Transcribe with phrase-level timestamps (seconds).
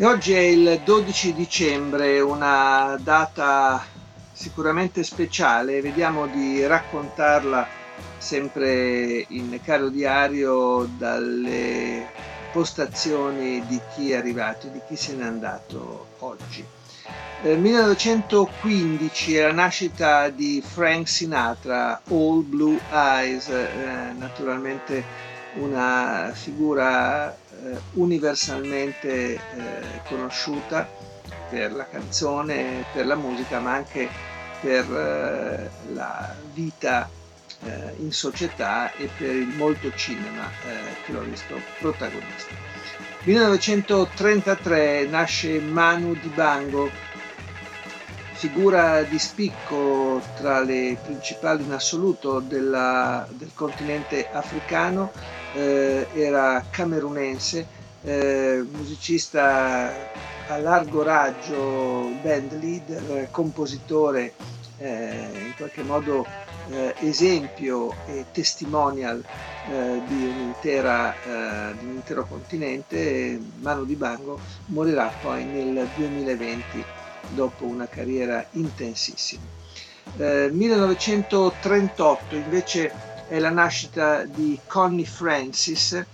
[0.00, 3.84] E oggi è il 12 dicembre, una data
[4.32, 7.68] sicuramente speciale, vediamo di raccontarla
[8.16, 12.06] sempre in caro diario dalle
[12.50, 16.64] postazioni di chi è arrivato, di chi se n'è andato oggi.
[17.42, 25.04] Nel 1915 è la nascita di Frank Sinatra, All Blue Eyes, eh, naturalmente
[25.56, 27.39] una figura eh,
[27.94, 29.40] universalmente eh,
[30.08, 30.88] conosciuta
[31.48, 34.08] per la canzone, per la musica, ma anche
[34.60, 37.08] per eh, la vita
[37.64, 42.54] eh, in società e per il molto cinema eh, che l'ho visto protagonista.
[43.24, 46.90] 1933 nasce Manu Dibango,
[48.32, 55.12] figura di spicco tra le principali in assoluto della, del continente africano,
[55.54, 57.66] eh, era camerunense,
[58.02, 59.92] eh, musicista
[60.48, 64.34] a largo raggio, band leader, compositore,
[64.78, 66.26] eh, in qualche modo
[66.70, 69.22] eh, esempio e testimonial
[69.68, 76.84] eh, di, un'intera, eh, di un intero continente, Manu Dibango morirà poi nel 2020
[77.28, 79.58] dopo una carriera intensissima.
[80.16, 82.92] 1938 invece
[83.30, 86.04] è la nascita di Connie Francis,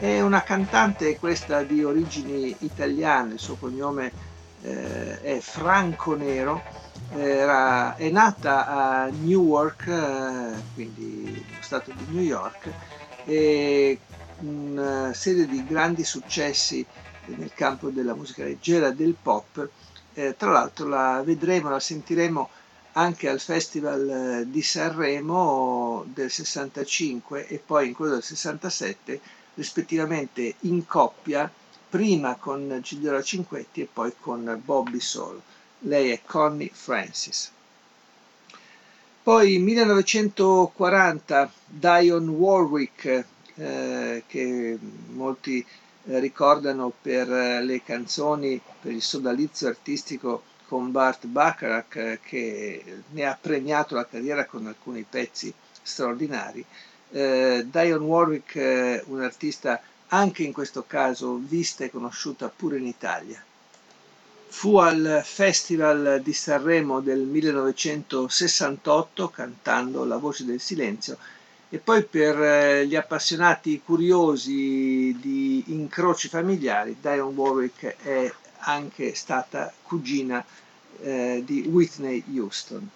[0.00, 4.10] è una cantante questa di origini italiane, il suo cognome
[4.62, 6.60] eh, è Franco Nero,
[7.14, 12.68] era, è nata a Newark, eh, quindi lo stato di New York,
[13.24, 14.00] e
[14.40, 16.84] una serie di grandi successi
[17.26, 19.68] nel campo della musica leggera, del pop,
[20.14, 22.50] eh, tra l'altro la vedremo, la sentiremo
[22.96, 29.20] anche al Festival eh, di Sanremo del 65 e poi in quello del 67,
[29.54, 31.50] rispettivamente in coppia,
[31.88, 35.40] prima con Gigliola Cinquetti e poi con Bobby Soul.
[35.80, 37.50] Lei è Connie Francis.
[39.22, 43.24] Poi 1940 Dion Warwick,
[43.56, 44.78] eh, che
[45.12, 45.64] molti
[46.06, 50.42] eh, ricordano per eh, le canzoni, per il sodalizio artistico
[50.74, 56.64] con Bart Bacharach eh, che ne ha premiato la carriera con alcuni pezzi straordinari.
[57.12, 62.86] Eh, Dion Warwick, eh, un artista anche in questo caso vista e conosciuta pure in
[62.86, 63.40] Italia.
[64.48, 71.16] Fu al Festival di Sanremo del 1968 cantando La voce del silenzio
[71.68, 78.32] e poi per eh, gli appassionati curiosi di incroci familiari Dion Warwick è
[78.64, 80.44] anche stata cugina
[81.02, 82.88] eh, di Whitney Houston.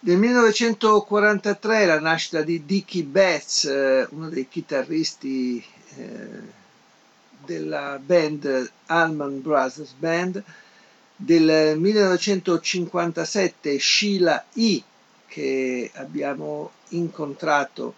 [0.00, 5.62] Nel 1943 la nascita di Dickie Betts, eh, uno dei chitarristi
[5.96, 6.56] eh,
[7.44, 10.40] della band Allman Brothers Band,
[11.16, 14.82] del 1957 Sheila E.,
[15.26, 17.94] che abbiamo incontrato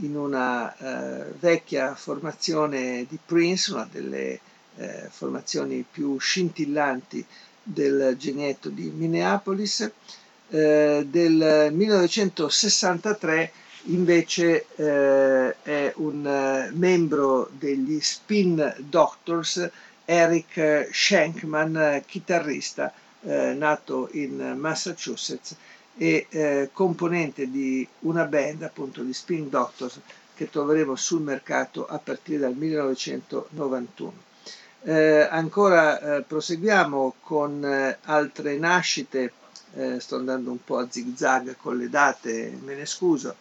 [0.00, 4.40] in una eh, vecchia formazione di Prince, una delle
[4.76, 7.24] eh, formazioni più scintillanti
[7.62, 9.90] del genietto di Minneapolis.
[10.50, 13.52] Eh, del 1963
[13.86, 19.68] invece eh, è un eh, membro degli Spin Doctors,
[20.04, 22.92] Eric Shankman, chitarrista
[23.22, 25.56] eh, nato in Massachusetts
[25.96, 30.00] e eh, componente di una band appunto di Spin Doctors
[30.34, 34.32] che troveremo sul mercato a partire dal 1991.
[34.86, 39.32] Eh, ancora eh, proseguiamo con eh, altre nascite,
[39.76, 43.34] eh, sto andando un po' a zig zag con le date, me ne scuso.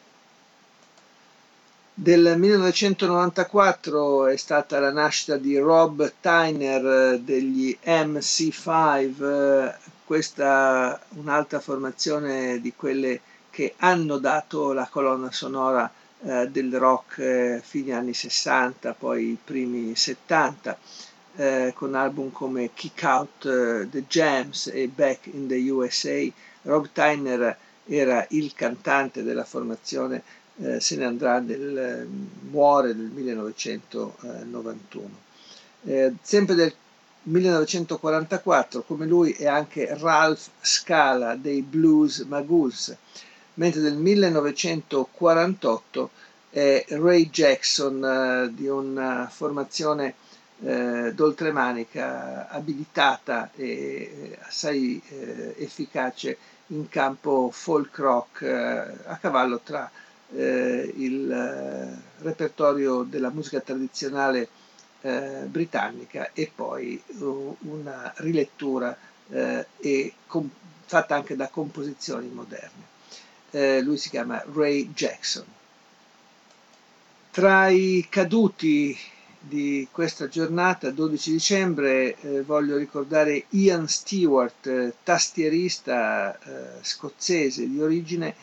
[1.95, 9.75] Del 1994 è stata la nascita di Rob Tyner eh, degli MC5, eh,
[10.05, 13.19] questa un'altra formazione di quelle
[13.49, 15.91] che hanno dato la colonna sonora
[16.23, 20.77] del rock fine anni 60, poi i primi 70
[21.35, 26.25] eh, con album come Kick Out uh, the Jams e Back in the USA.
[26.63, 30.23] Rob Tyner era il cantante della formazione
[30.61, 32.07] eh, se ne andrà nel,
[32.49, 35.09] muore nel 1991.
[35.85, 36.73] Eh, sempre del
[37.23, 42.95] 1944, come lui è anche Ralph Scala dei Blues Magoos,
[43.55, 46.09] mentre nel 1948
[46.49, 50.15] è Ray Jackson eh, di una formazione
[50.65, 56.37] eh, d'oltremanica abilitata e eh, assai eh, efficace
[56.67, 58.53] in campo folk rock eh,
[59.05, 59.89] a cavallo tra
[60.33, 64.49] eh, il eh, repertorio della musica tradizionale
[65.03, 68.95] britannica e poi una rilettura
[69.27, 70.13] e
[70.85, 73.81] fatta anche da composizioni moderne.
[73.81, 75.43] lui si chiama Ray Jackson.
[77.31, 78.97] Tra i caduti
[79.45, 87.81] di questa giornata, 12 dicembre, eh, voglio ricordare Ian Stewart, eh, tastierista eh, scozzese di
[87.81, 88.33] origine,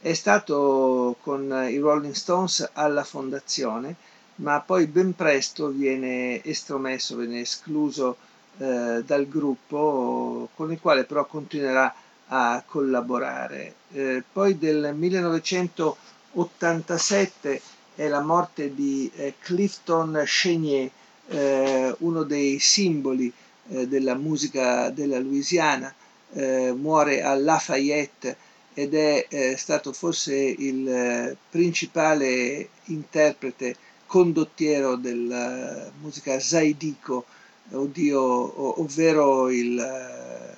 [0.00, 3.94] è stato con i Rolling Stones alla fondazione,
[4.36, 8.18] ma poi ben presto viene estromesso, viene escluso
[8.58, 11.94] eh, dal gruppo, con il quale però continuerà
[12.28, 13.74] a collaborare.
[13.92, 17.62] Eh, poi del 1987
[18.00, 20.90] è la morte di eh, Clifton Chenier,
[21.28, 23.30] eh, uno dei simboli
[23.68, 25.94] eh, della musica della Louisiana,
[26.32, 28.38] eh, muore a Lafayette
[28.72, 33.76] ed è eh, stato forse il eh, principale interprete
[34.06, 37.26] condottiero della musica Zaidico,
[37.70, 40.56] oddio, ovvero il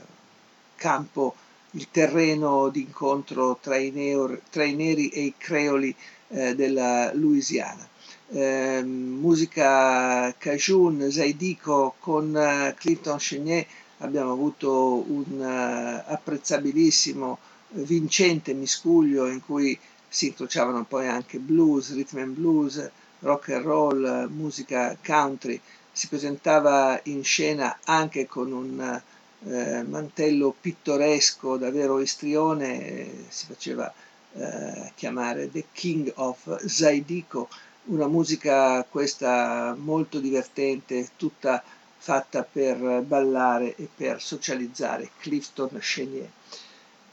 [0.76, 1.34] campo,
[1.72, 5.92] il terreno d'incontro tra i, neo, tra i neri e i creoli
[6.32, 7.88] eh, della Louisiana.
[8.30, 13.66] Eh, musica Cajun, Zaidico con uh, Clinton Chenier
[13.98, 17.38] abbiamo avuto un uh, apprezzabilissimo,
[17.74, 22.90] vincente miscuglio in cui si incrociavano poi anche blues, rhythm and blues,
[23.20, 25.60] rock and roll, musica country,
[25.92, 29.00] si presentava in scena anche con un
[29.44, 33.92] eh, mantello pittoresco davvero istrione, si faceva
[34.34, 37.48] eh, chiamare The King of Zaidico,
[37.84, 41.62] una musica questa molto divertente, tutta
[41.98, 46.28] fatta per ballare e per socializzare, Clifton Chenier.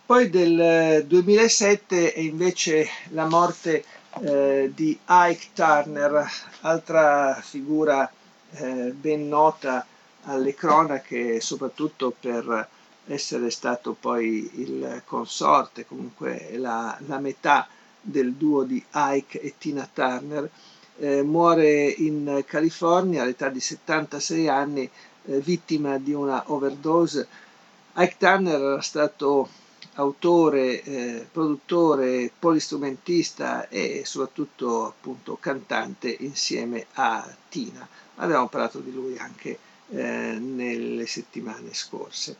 [0.06, 3.84] Poi del 2007 è invece la morte
[4.22, 6.28] eh, di Ike Turner,
[6.62, 8.12] altra figura
[8.52, 9.86] eh, ben nota
[10.24, 12.68] alle cronache, soprattutto per
[13.10, 17.68] essere stato poi il consorte, comunque la, la metà
[18.02, 20.50] del duo di Ike e Tina Turner,
[21.00, 24.90] eh, muore in California all'età di 76 anni,
[25.26, 27.28] eh, vittima di una overdose.
[27.96, 29.50] Ike Turner era stato
[29.96, 37.88] autore, eh, produttore, polistrumentista e soprattutto appunto cantante insieme a Tina.
[38.16, 39.58] Abbiamo parlato di lui anche
[39.90, 42.38] eh, nelle settimane scorse.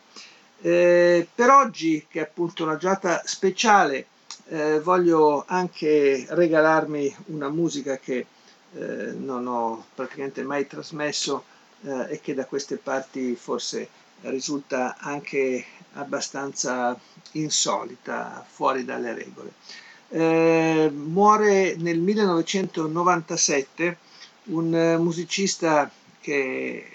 [0.62, 4.06] Eh, per oggi, che è appunto una giornata speciale,
[4.48, 8.26] eh, voglio anche regalarmi una musica che
[8.74, 11.44] eh, non ho praticamente mai trasmesso
[11.82, 13.88] eh, e che da queste parti forse
[14.22, 15.64] risulta anche
[15.94, 16.98] abbastanza
[17.32, 19.52] insolita, fuori dalle regole.
[20.08, 23.96] Eh, muore nel 1997
[24.44, 25.90] un musicista
[26.20, 26.86] che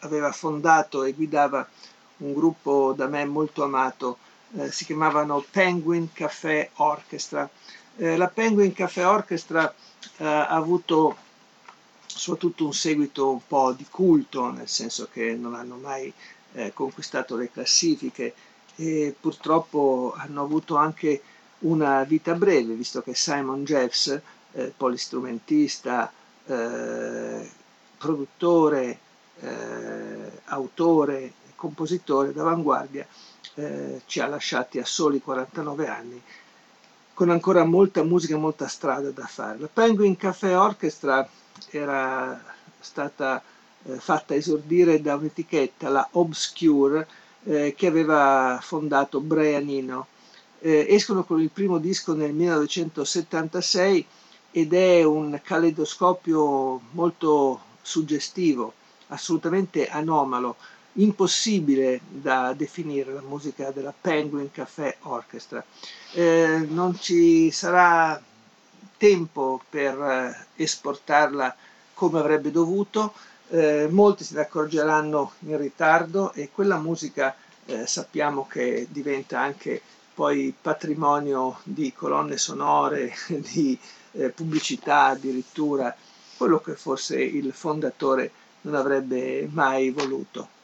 [0.00, 1.66] aveva fondato e guidava
[2.18, 4.18] un gruppo da me molto amato,
[4.56, 7.48] eh, si chiamavano Penguin Café Orchestra.
[7.96, 9.72] Eh, la Penguin Café Orchestra
[10.16, 11.16] eh, ha avuto
[12.06, 16.12] soprattutto un seguito un po' di culto, nel senso che non hanno mai
[16.52, 18.34] eh, conquistato le classifiche
[18.76, 21.22] e purtroppo hanno avuto anche
[21.60, 24.20] una vita breve, visto che Simon Jeffs,
[24.52, 26.10] eh, polistrumentista,
[26.46, 27.50] eh,
[27.98, 28.98] produttore,
[30.46, 33.04] autore compositore d'avanguardia,
[33.54, 36.22] eh, ci ha lasciati a soli 49 anni,
[37.12, 39.58] con ancora molta musica e molta strada da fare.
[39.58, 41.28] La Penguin Café Orchestra
[41.70, 42.40] era
[42.78, 43.42] stata
[43.82, 47.08] eh, fatta esordire da un'etichetta, la Obscure,
[47.44, 50.06] eh, che aveva fondato Brian Eno.
[50.60, 54.06] Eh, escono con il primo disco nel 1976
[54.50, 58.74] ed è un caleidoscopio molto suggestivo,
[59.08, 60.56] assolutamente anomalo,
[60.98, 65.64] impossibile da definire la musica della Penguin Café Orchestra.
[66.12, 68.20] Eh, non ci sarà
[68.96, 70.00] tempo per
[70.56, 71.54] eh, esportarla
[71.94, 73.12] come avrebbe dovuto,
[73.50, 77.34] eh, molti se ne accorgeranno in ritardo e quella musica
[77.66, 79.80] eh, sappiamo che diventa anche
[80.14, 83.78] poi patrimonio di colonne sonore, di
[84.12, 85.94] eh, pubblicità addirittura,
[86.36, 88.30] quello che forse il fondatore
[88.62, 90.56] non avrebbe mai voluto.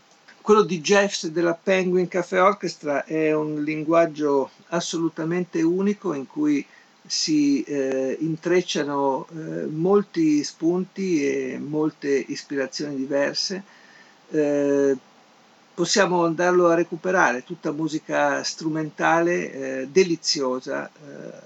[0.44, 6.62] Quello di Jeffs della Penguin Cafe Orchestra è un linguaggio assolutamente unico in cui
[7.06, 13.62] si eh, intrecciano eh, molti spunti e molte ispirazioni diverse.
[14.28, 14.94] Eh,
[15.72, 20.90] possiamo andarlo a recuperare, tutta musica strumentale, eh, deliziosa, eh,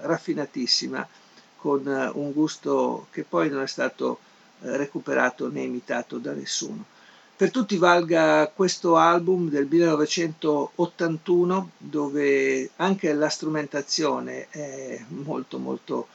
[0.01, 1.07] raffinatissima,
[1.55, 4.19] con un gusto che poi non è stato
[4.61, 6.97] eh, recuperato né imitato da nessuno.
[7.39, 16.09] Per tutti valga questo album del 1981 dove anche la strumentazione è molto molto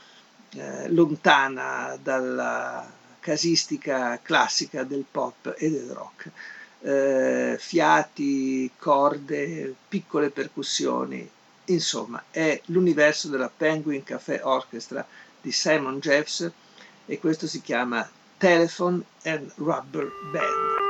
[0.51, 2.87] eh, lontana dalla
[3.21, 6.31] casistica classica del pop e del rock.
[6.83, 11.27] Eh, fiati, corde, piccole percussioni,
[11.65, 15.07] insomma è l'universo della Penguin Café Orchestra
[15.41, 16.53] di Simon Jeffs
[17.07, 20.84] e questo si chiama Telephone and Rubber Band.